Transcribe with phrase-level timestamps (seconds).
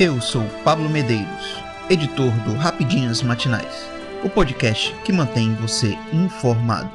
[0.00, 1.26] Eu sou Pablo Medeiros,
[1.90, 3.84] editor do Rapidinhas Matinais,
[4.24, 6.88] o podcast que mantém você informado.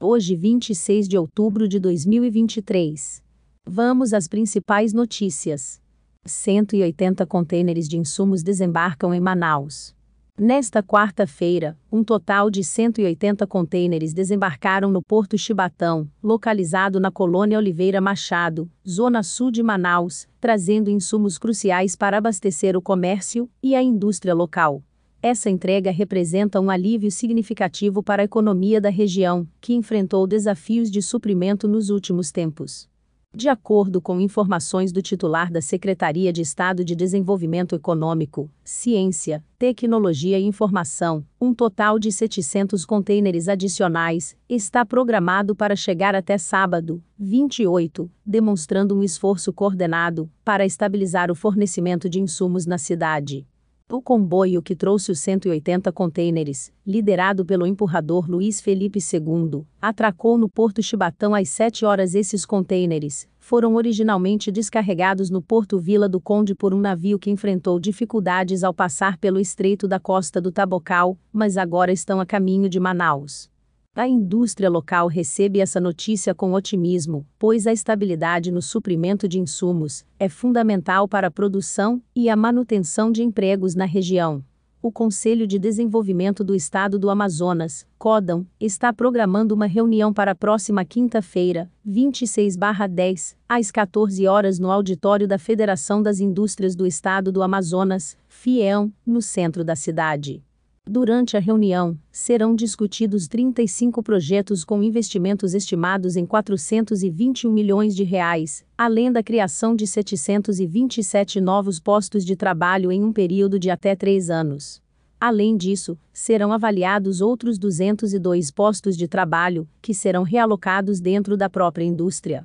[0.00, 3.22] Hoje, 26 de outubro de 2023.
[3.66, 5.78] Vamos às principais notícias.
[6.24, 9.94] 180 contêineres de insumos desembarcam em Manaus.
[10.38, 18.00] Nesta quarta-feira, um total de 180 contêineres desembarcaram no Porto Chibatão, localizado na colônia Oliveira
[18.00, 24.34] Machado, zona sul de Manaus, trazendo insumos cruciais para abastecer o comércio e a indústria
[24.34, 24.82] local.
[25.20, 31.02] Essa entrega representa um alívio significativo para a economia da região, que enfrentou desafios de
[31.02, 32.90] suprimento nos últimos tempos.
[33.34, 40.38] De acordo com informações do titular da Secretaria de Estado de Desenvolvimento Econômico, Ciência, Tecnologia
[40.38, 48.10] e Informação, um total de 700 contêineres adicionais está programado para chegar até sábado, 28,
[48.24, 53.46] demonstrando um esforço coordenado para estabilizar o fornecimento de insumos na cidade.
[53.92, 60.48] O comboio que trouxe os 180 contêineres, liderado pelo empurrador Luiz Felipe II, atracou no
[60.48, 62.14] Porto Chibatão às 7 horas.
[62.14, 67.78] Esses contêineres foram originalmente descarregados no Porto Vila do Conde por um navio que enfrentou
[67.78, 72.80] dificuldades ao passar pelo estreito da costa do Tabocal, mas agora estão a caminho de
[72.80, 73.51] Manaus.
[73.94, 80.02] A indústria local recebe essa notícia com otimismo, pois a estabilidade no suprimento de insumos
[80.18, 84.42] é fundamental para a produção e a manutenção de empregos na região.
[84.80, 90.34] O Conselho de Desenvolvimento do Estado do Amazonas, CODAM, está programando uma reunião para a
[90.34, 97.42] próxima quinta-feira, 26/10, às 14 horas no auditório da Federação das Indústrias do Estado do
[97.42, 100.42] Amazonas, FIEAM, no centro da cidade.
[100.88, 108.64] Durante a reunião, serão discutidos 35 projetos com investimentos estimados em 421 milhões de reais,
[108.76, 114.28] além da criação de 727 novos postos de trabalho em um período de até três
[114.28, 114.82] anos.
[115.20, 121.84] Além disso, serão avaliados outros 202 postos de trabalho, que serão realocados dentro da própria
[121.84, 122.44] indústria.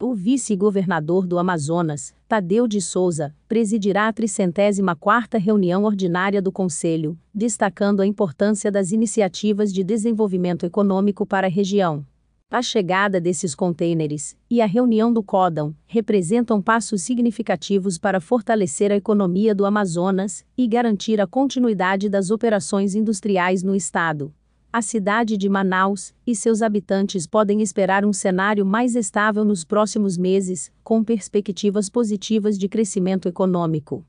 [0.00, 8.00] O vice-governador do Amazonas, Tadeu de Souza, presidirá a 34ª reunião ordinária do Conselho, destacando
[8.00, 12.06] a importância das iniciativas de desenvolvimento econômico para a região.
[12.48, 18.96] A chegada desses contêineres e a reunião do CODAM representam passos significativos para fortalecer a
[18.96, 24.32] economia do Amazonas e garantir a continuidade das operações industriais no estado
[24.78, 30.16] a cidade de Manaus e seus habitantes podem esperar um cenário mais estável nos próximos
[30.16, 34.06] meses, com perspectivas positivas de crescimento econômico.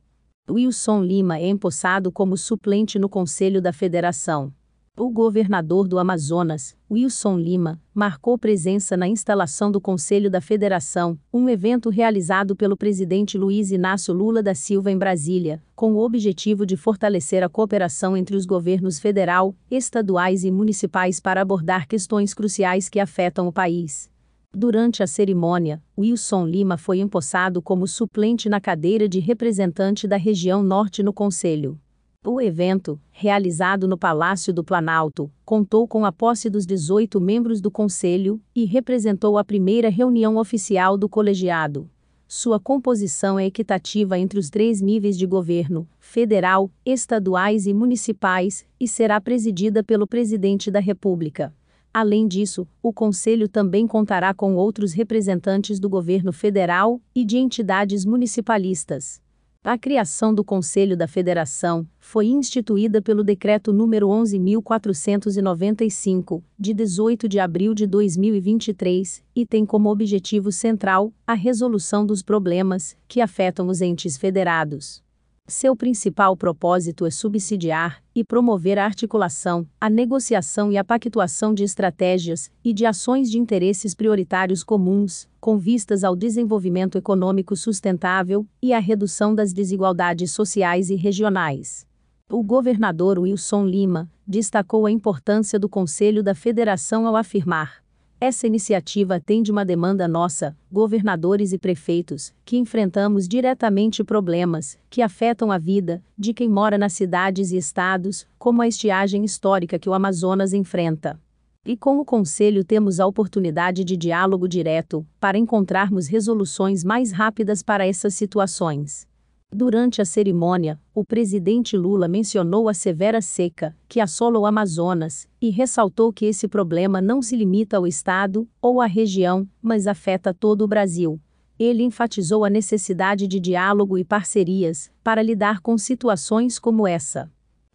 [0.47, 4.53] Wilson Lima é empossado como suplente no Conselho da Federação.
[5.02, 11.48] O governador do Amazonas, Wilson Lima, marcou presença na instalação do Conselho da Federação, um
[11.48, 16.76] evento realizado pelo presidente Luiz Inácio Lula da Silva em Brasília, com o objetivo de
[16.76, 23.00] fortalecer a cooperação entre os governos federal, estaduais e municipais para abordar questões cruciais que
[23.00, 24.12] afetam o país.
[24.54, 30.62] Durante a cerimônia, Wilson Lima foi empossado como suplente na cadeira de representante da região
[30.62, 31.80] norte no Conselho.
[32.25, 37.72] O evento, realizado no Palácio do Planalto, contou com a posse dos 18 membros do
[37.72, 41.90] Conselho e representou a primeira reunião oficial do colegiado.
[42.28, 48.86] Sua composição é equitativa entre os três níveis de governo, federal, estaduais e municipais, e
[48.86, 51.56] será presidida pelo presidente da República.
[51.94, 58.03] Além disso, o Conselho também contará com outros representantes do governo federal e de entidades
[58.03, 59.22] municipalistas.
[59.62, 67.40] A criação do Conselho da Federação foi instituída pelo Decreto número 11.495, de 18 de
[67.40, 73.81] abril de 2023, e tem como objetivo central a resolução dos problemas que afetam os
[73.81, 75.03] entes federados.
[75.50, 81.64] Seu principal propósito é subsidiar e promover a articulação, a negociação e a pactuação de
[81.64, 88.74] estratégias e de ações de interesses prioritários comuns, com vistas ao desenvolvimento econômico sustentável e
[88.74, 91.84] à redução das desigualdades sociais e regionais.
[92.30, 97.84] O governador Wilson Lima destacou a importância do Conselho da Federação ao afirmar:
[98.21, 105.51] essa iniciativa atende uma demanda nossa, governadores e prefeitos, que enfrentamos diretamente problemas que afetam
[105.51, 109.94] a vida de quem mora nas cidades e estados, como a estiagem histórica que o
[109.94, 111.19] Amazonas enfrenta.
[111.66, 117.63] E com o Conselho temos a oportunidade de diálogo direto, para encontrarmos resoluções mais rápidas
[117.63, 119.09] para essas situações.
[119.51, 125.50] Durante a cerimônia, o presidente Lula mencionou a severa seca que assola o Amazonas e
[125.50, 130.62] ressaltou que esse problema não se limita ao estado ou à região, mas afeta todo
[130.62, 131.19] o Brasil.
[131.57, 137.30] Ele enfatizou a necessidade de diálogo e parcerias para lidar com situações como essa.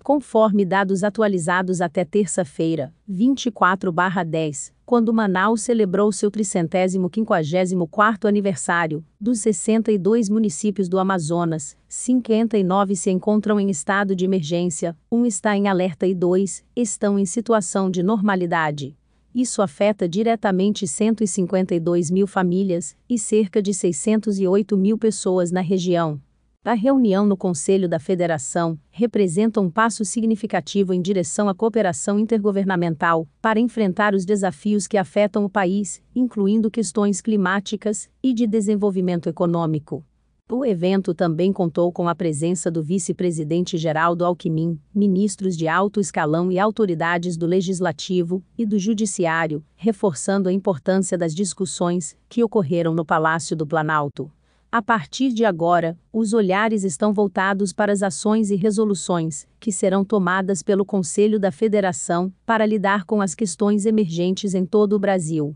[0.05, 9.39] Conforme dados atualizados até terça-feira, 24/10, quando Manaus celebrou seu tricentésimo quinquagésimo quarto aniversário, dos
[9.39, 16.07] 62 municípios do Amazonas, 59 se encontram em estado de emergência, um está em alerta
[16.07, 18.95] e dois estão em situação de normalidade.
[19.35, 26.21] Isso afeta diretamente 152 mil famílias e cerca de 608 mil pessoas na região.
[26.67, 33.29] A reunião no Conselho da Federação representa um passo significativo em direção à cooperação intergovernamental
[33.43, 40.03] para enfrentar os desafios que afetam o país, incluindo questões climáticas e de desenvolvimento econômico.
[40.51, 46.51] O evento também contou com a presença do vice-presidente Geraldo Alckmin, ministros de alto escalão
[46.51, 53.05] e autoridades do Legislativo e do Judiciário, reforçando a importância das discussões que ocorreram no
[53.05, 54.33] Palácio do Planalto.
[54.75, 60.05] A partir de agora, os olhares estão voltados para as ações e resoluções que serão
[60.05, 65.55] tomadas pelo Conselho da Federação para lidar com as questões emergentes em todo o Brasil.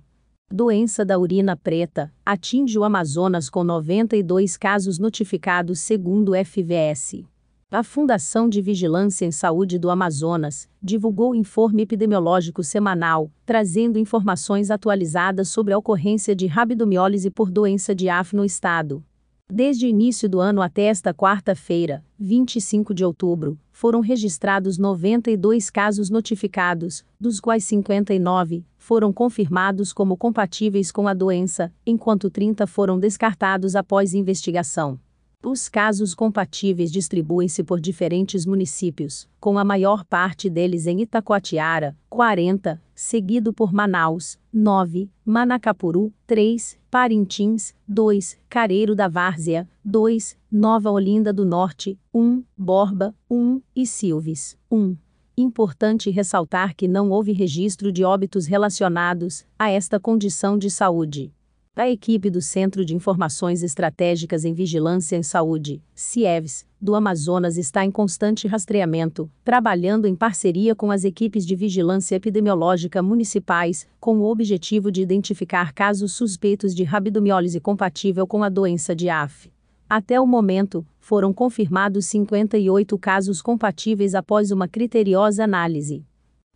[0.48, 7.24] Doença da urina preta atinge o Amazonas com 92 casos notificados segundo o FVS.
[7.70, 14.70] A Fundação de Vigilância em Saúde do Amazonas divulgou o informe epidemiológico semanal, trazendo informações
[14.70, 19.04] atualizadas sobre a ocorrência de rabdomiólise por doença de AF no estado.
[19.46, 26.08] Desde o início do ano até esta quarta-feira, 25 de outubro, foram registrados 92 casos
[26.08, 33.76] notificados, dos quais 59 foram confirmados como compatíveis com a doença, enquanto 30 foram descartados
[33.76, 34.98] após investigação.
[35.44, 42.82] Os casos compatíveis distribuem-se por diferentes municípios, com a maior parte deles em Itacoatiara, 40,
[42.92, 51.46] seguido por Manaus, 9, Manacapuru, 3, Parintins, 2, Careiro da Várzea, 2, Nova Olinda do
[51.46, 54.96] Norte, 1, Borba, 1 e Silves, 1.
[55.36, 61.32] Importante ressaltar que não houve registro de óbitos relacionados a esta condição de saúde.
[61.80, 67.84] A equipe do Centro de Informações Estratégicas em Vigilância em Saúde, CIEVS, do Amazonas está
[67.84, 74.24] em constante rastreamento, trabalhando em parceria com as equipes de vigilância epidemiológica municipais, com o
[74.24, 79.48] objetivo de identificar casos suspeitos de rabdomiólise compatível com a doença de AF.
[79.88, 86.04] Até o momento, foram confirmados 58 casos compatíveis após uma criteriosa análise.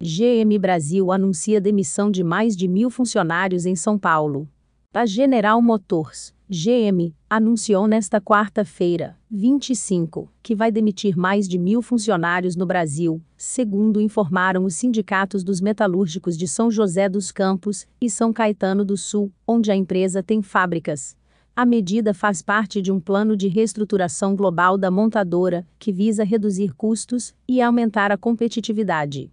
[0.00, 4.48] GM Brasil anuncia demissão de mais de mil funcionários em São Paulo.
[4.94, 12.56] A General Motors, GM, anunciou nesta quarta-feira, 25, que vai demitir mais de mil funcionários
[12.56, 18.34] no Brasil, segundo informaram os sindicatos dos metalúrgicos de São José dos Campos e São
[18.34, 21.16] Caetano do Sul, onde a empresa tem fábricas.
[21.56, 26.74] A medida faz parte de um plano de reestruturação global da montadora, que visa reduzir
[26.74, 29.30] custos e aumentar a competitividade.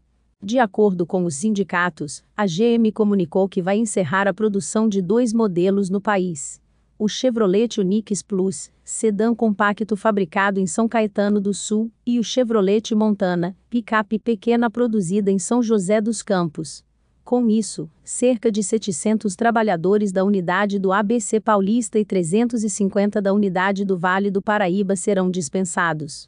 [0.49, 5.31] De acordo com os sindicatos, a GM comunicou que vai encerrar a produção de dois
[5.31, 6.59] modelos no país.
[6.97, 12.95] O Chevrolet Onix Plus, sedã compacto fabricado em São Caetano do Sul, e o Chevrolet
[12.95, 16.83] Montana, picape pequena produzida em São José dos Campos.
[17.23, 23.85] Com isso, cerca de 700 trabalhadores da unidade do ABC Paulista e 350 da unidade
[23.85, 26.27] do Vale do Paraíba serão dispensados.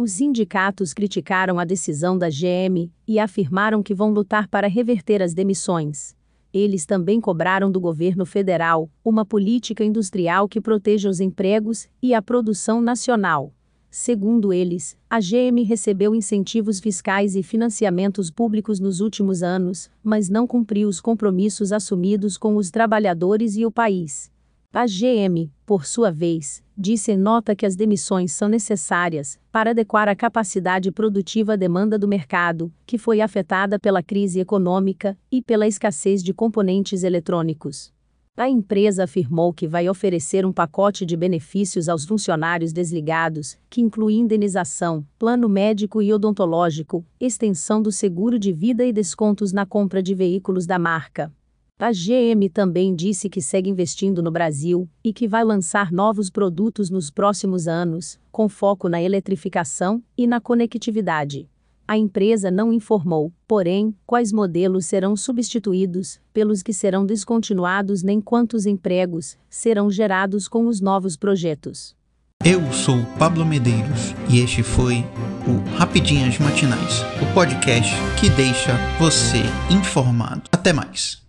[0.00, 5.34] Os sindicatos criticaram a decisão da GM e afirmaram que vão lutar para reverter as
[5.34, 6.14] demissões.
[6.54, 12.22] Eles também cobraram do governo federal uma política industrial que proteja os empregos e a
[12.22, 13.52] produção nacional.
[13.90, 20.46] Segundo eles, a GM recebeu incentivos fiscais e financiamentos públicos nos últimos anos, mas não
[20.46, 24.30] cumpriu os compromissos assumidos com os trabalhadores e o país.
[24.70, 30.10] A GM, por sua vez, disse em nota que as demissões são necessárias para adequar
[30.10, 35.66] a capacidade produtiva à demanda do mercado, que foi afetada pela crise econômica e pela
[35.66, 37.90] escassez de componentes eletrônicos.
[38.36, 44.16] A empresa afirmou que vai oferecer um pacote de benefícios aos funcionários desligados, que inclui
[44.16, 50.14] indenização, plano médico e odontológico, extensão do seguro de vida e descontos na compra de
[50.14, 51.32] veículos da marca.
[51.80, 56.90] A GM também disse que segue investindo no Brasil e que vai lançar novos produtos
[56.90, 61.48] nos próximos anos, com foco na eletrificação e na conectividade.
[61.86, 68.66] A empresa não informou, porém, quais modelos serão substituídos, pelos que serão descontinuados nem quantos
[68.66, 71.96] empregos serão gerados com os novos projetos.
[72.44, 75.04] Eu sou Pablo Medeiros e este foi
[75.46, 80.42] o Rapidinhas Matinais, o podcast que deixa você informado.
[80.50, 81.27] Até mais.